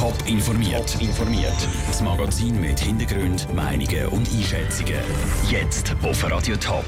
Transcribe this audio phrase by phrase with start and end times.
[0.00, 0.96] Top informiert.
[0.98, 1.68] informiert.
[1.86, 4.94] Das Magazin mit Hintergrund, Meinungen und Einschätzungen.
[5.50, 6.86] Jetzt auf Radio Top.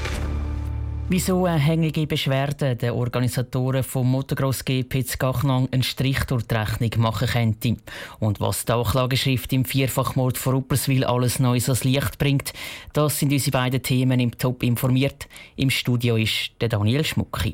[1.09, 7.27] Wieso hängige Beschwerden den Organisatoren vom Motocross GP Gachnang einen Strich durch die Rechnung machen
[7.27, 7.77] könnte
[8.19, 12.51] und was die Anklageschrift im Vierfachmord vor Upperswil alles Neues ans Licht bringt,
[12.93, 15.27] das sind unsere beiden Themen im Top informiert.
[15.55, 17.53] Im Studio ist der Daniel Schmucki.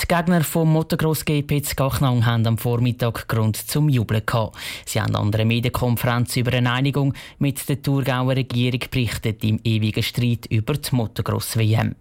[0.00, 4.56] Die Gegner vom Motocross GP Gachnang haben am Vormittag Grund zum Jubeln gehabt.
[4.86, 10.02] Sie haben an einer Medienkonferenz über eine Einigung mit der Thurgauer Regierung berichtet im ewigen
[10.02, 11.96] Streit über die Motocross WM.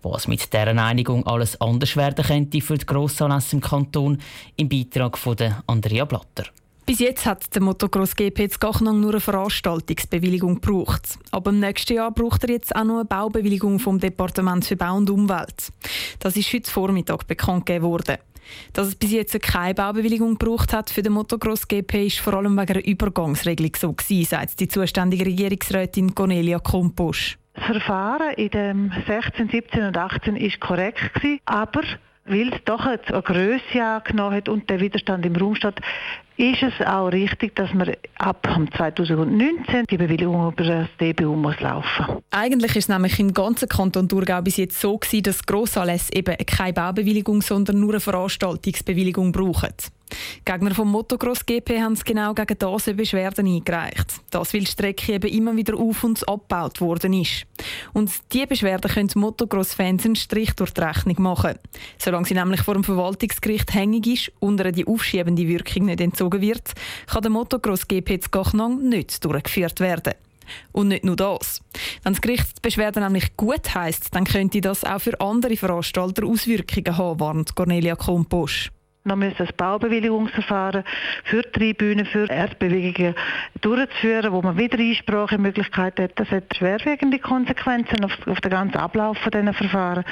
[0.00, 4.18] Was mit dieser Einigung alles anders werden könnte für die Grossanlässe im Kanton,
[4.56, 6.44] im Beitrag von Andrea Blatter.
[6.84, 11.18] Bis jetzt hat der Motocross GP Gachnang nur eine Veranstaltungsbewilligung gebraucht.
[11.30, 14.96] Aber im nächsten Jahr braucht er jetzt auch noch eine Baubewilligung vom Departement für Bau
[14.96, 15.72] und Umwelt.
[16.18, 18.16] Das ist heute Vormittag bekannt gegeben worden.
[18.72, 22.58] Dass es bis jetzt keine Baubewilligung gebraucht hat für den Motocross GP ist vor allem
[22.58, 27.38] wegen einer Übergangsregelung so gewesen, sagt die zuständige Regierungsrätin Cornelia Komposch.
[27.54, 31.82] Das Verfahren in dem 16, 17 und 18 ist korrekt gewesen, aber
[32.32, 35.80] weil es doch eine Größe angenommen hat und der Widerstand im Raum steht,
[36.36, 42.22] ist es auch richtig, dass man ab 2019 die Bewilligung über das DBU muss laufen
[42.30, 46.36] Eigentlich ist es nämlich im ganzen Kanton Thurgau bis jetzt so gewesen, dass Grossanlässe eben
[46.46, 49.74] keine Baubewilligung, sondern nur eine Veranstaltungsbewilligung brauchen.
[50.44, 54.14] Gegner vom Motocross GP haben es genau gegen diese Beschwerden eingereicht.
[54.30, 57.46] Das, weil die Strecke eben immer wieder auf- und abgebaut worden ist.
[57.92, 61.58] Und diese Beschwerden können Motocross-Fans einen Strich durch die Rechnung machen.
[61.98, 66.40] Solange sie nämlich vor dem Verwaltungsgericht hängig ist und ihr die aufschiebende Wirkung nicht entzogen
[66.40, 66.72] wird,
[67.06, 70.14] kann der Motocross GP zu Gachnang nicht durchgeführt werden.
[70.72, 71.60] Und nicht nur das.
[72.02, 76.26] Wenn das Gericht die Beschwerde nämlich gut heisst, dann könnte das auch für andere Veranstalter
[76.26, 78.70] Auswirkungen haben, warnt Cornelia Komposch
[79.04, 80.84] noch müssen das Baubewilligungsverfahren
[81.24, 83.14] für die Tribüne, für Erdbewegungen
[83.60, 86.12] durchzuführen, wo man wieder Einsprachemöglichkeiten hat.
[86.16, 90.04] Das hat schwerwiegende Konsequenzen auf, auf den ganzen Ablauf von diesen Verfahren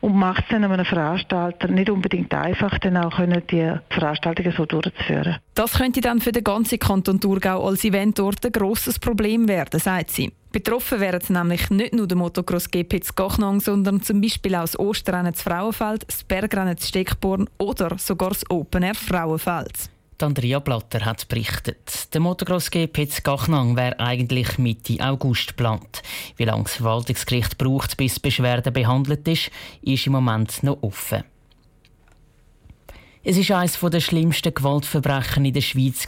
[0.00, 4.66] und macht es dann einem Veranstalter nicht unbedingt einfach, dann auch können die Veranstaltungen so
[4.66, 5.36] durchzuführen.
[5.56, 9.80] Das könnte dann für den ganzen Kanton Thurgau als Event dort ein grosses Problem werden,
[9.80, 10.30] sagt sie.
[10.52, 15.32] Betroffen wären nämlich nicht nur der Motocross GP Gachnang, sondern zum Beispiel auch das Osterrennen
[15.32, 19.88] zu Frauenfeld, das Bergrennen zu Steckborn oder sogar das Open Air Frauenfeld.
[20.20, 22.12] Andrea Blatter hat berichtet.
[22.12, 26.02] Der Motocross GP Gachnang wäre eigentlich Mitte August geplant.
[26.36, 29.50] Wie lange das Verwaltungsgericht braucht, bis die Beschwerde behandelt ist,
[29.80, 31.24] ist im Moment noch offen.
[33.28, 36.06] Es ist eines der schlimmsten Gewaltverbrechen in der Schweiz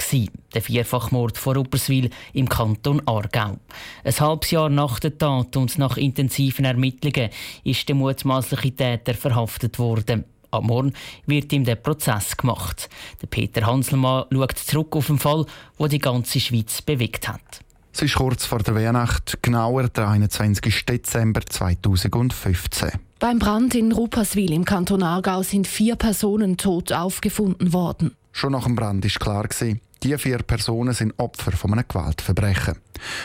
[0.55, 3.57] der Vierfachmord vor Upperswil im Kanton Aargau.
[4.05, 7.31] Ein halbes Jahr nach der Tat und nach intensiven Ermittlungen
[7.65, 10.27] ist der mutmaßliche Täter verhaftet worden.
[10.53, 10.93] Am Morgen
[11.27, 12.89] wird ihm der Prozess gemacht.
[13.21, 15.45] Der Peter Hanselmann schaut zurück auf den Fall,
[15.77, 17.65] wo die ganze Schweiz bewegt hat.
[17.93, 20.87] Es ist kurz vor der Weihnacht, genauer der 21.
[20.87, 23.08] Dezember 2015.
[23.21, 28.15] Beim Brand in Rupperswil im Kanton Aargau sind vier Personen tot aufgefunden worden.
[28.31, 32.77] Schon nach dem Brand ist klar gewesen, die vier Personen sind Opfer von einem Gewaltverbrechen.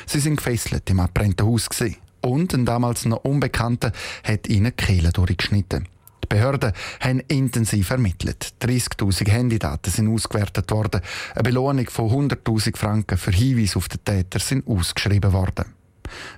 [0.08, 1.98] Sie sind gefesselt im abbrennten Haus gewesen.
[2.22, 3.92] und ein damals noch Unbekannter
[4.24, 5.88] hat ihnen die Kehle durchgeschnitten.
[6.24, 8.54] Die Behörden haben intensiv ermittelt.
[8.62, 11.02] 30.000 Handydaten sind ausgewertet worden.
[11.36, 15.66] Eine Belohnung von 100.000 Franken für Hinweise auf den Täter sind ausgeschrieben worden.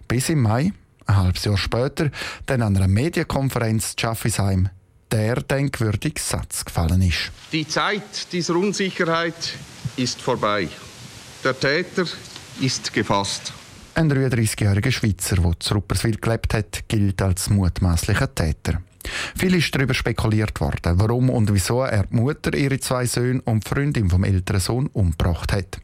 [0.10, 0.74] Bis im Mai
[1.06, 2.10] ein halbes Jahr später,
[2.46, 4.70] dann an einer Medienkonferenz in Schaffisheim,
[5.12, 7.32] der denkwürdige Satz gefallen ist.
[7.52, 9.56] Die Zeit dieser Unsicherheit
[9.98, 10.68] ist vorbei.
[11.44, 12.06] Der Täter
[12.60, 13.54] ist gefasst.
[13.94, 18.82] Ein 33-jähriger Schweizer, der zu Rupperswil gelebt hat, gilt als mutmaßlicher Täter.
[19.38, 23.64] Viel ist darüber spekuliert worden, warum und wieso er die Mutter, ihre zwei Söhne und
[23.64, 25.80] die Freundin vom älteren Sohn umgebracht hat.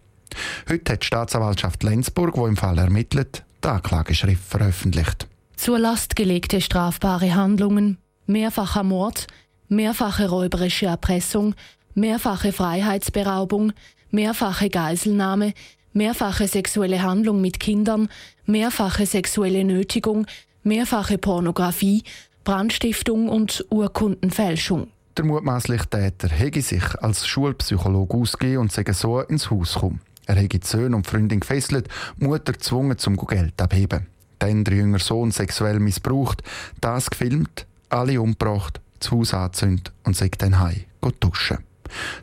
[0.69, 5.27] Heute hat die Staatsanwaltschaft Lenzburg, die im Fall ermittelt, die Anklageschrift veröffentlicht.
[5.55, 9.27] Zur Last gelegte strafbare Handlungen, mehrfacher Mord,
[9.67, 11.55] mehrfache räuberische Erpressung,
[11.94, 13.73] mehrfache Freiheitsberaubung,
[14.09, 15.53] mehrfache Geiselnahme,
[15.94, 18.09] mehrfache sexuelle Handlung mit Kindern,
[18.45, 20.25] mehrfache sexuelle Nötigung,
[20.63, 22.03] mehrfache Pornografie,
[22.44, 24.88] Brandstiftung und Urkundenfälschung.
[25.18, 30.00] Der mutmaßliche Täter hege sich als Schulpsychologe ausgegeben und sei so ins Haus gekommen.
[30.25, 31.88] Er hätte die Söhne und Freundin gefesselt,
[32.18, 34.07] Mutter gezwungen, zum Geld abheben.
[34.39, 36.44] Dann der jüngere Sohn sexuell missbraucht,
[36.79, 40.85] das gefilmt, alle umgebracht, das Haus angezündet und sich dann heim
[41.19, 41.59] duschen.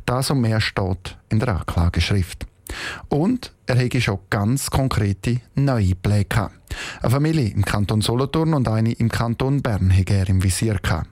[0.06, 2.46] Das und mehr steht in der Anklageschrift.
[3.08, 6.54] Und er hätte schon ganz konkrete neue Pläne gehabt.
[7.02, 11.08] Eine Familie im Kanton Solothurn und eine im Kanton Bern hätte er im Visier gehabt.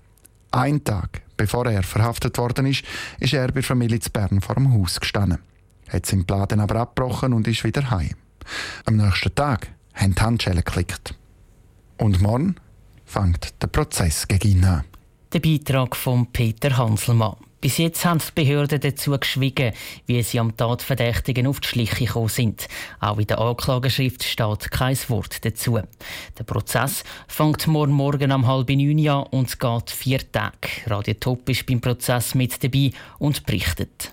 [0.52, 2.84] Ein Tag bevor er verhaftet worden ist,
[3.20, 5.38] ist er bei der Familie zu Bern vor dem Haus gestanden.
[5.88, 8.14] Hat seinen Plan aber abgebrochen und ist wieder heim.
[8.84, 11.14] Am nächsten Tag haben die Handschellen geklickt.
[11.98, 12.56] Und morgen
[13.04, 14.84] fängt der Prozess gegen ihn an.
[15.32, 17.36] Der Beitrag von Peter Hanselmann.
[17.60, 19.72] Bis jetzt haben die Behörden dazu geschwiegen,
[20.06, 22.68] wie sie am Tatverdächtigen auf die Schliche gekommen sind.
[23.00, 25.80] Auch in der Anklageschrift steht kein Wort dazu.
[26.38, 30.68] Der Prozess fängt morgen Morgen um halb neun an und geht vier Tage.
[30.86, 34.12] Radio Top ist beim Prozess mit dabei und berichtet.